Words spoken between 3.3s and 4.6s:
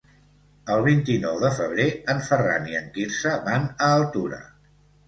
van a Altura.